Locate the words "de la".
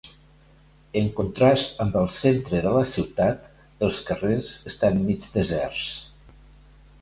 2.63-2.81